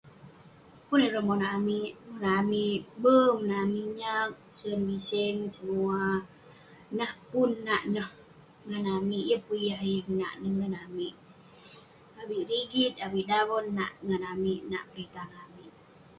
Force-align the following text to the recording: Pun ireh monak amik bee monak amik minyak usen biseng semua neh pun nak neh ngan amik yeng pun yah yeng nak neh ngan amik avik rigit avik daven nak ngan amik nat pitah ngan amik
Pun 0.87 0.99
ireh 1.07 1.25
monak 1.29 1.51
amik 1.57 1.91
bee 3.01 3.27
monak 3.37 3.59
amik 3.65 3.85
minyak 3.89 4.27
usen 4.49 4.79
biseng 4.87 5.39
semua 5.55 6.01
neh 6.97 7.13
pun 7.29 7.49
nak 7.67 7.83
neh 7.93 8.09
ngan 8.67 8.85
amik 8.97 9.25
yeng 9.29 9.43
pun 9.47 9.59
yah 9.69 9.81
yeng 9.93 10.09
nak 10.21 10.33
neh 10.41 10.53
ngan 10.57 10.73
amik 10.85 11.15
avik 12.21 12.45
rigit 12.49 12.93
avik 13.05 13.27
daven 13.31 13.65
nak 13.79 13.91
ngan 14.07 14.23
amik 14.33 14.59
nat 14.71 14.85
pitah 14.93 15.27
ngan 15.29 15.43
amik 15.47 15.71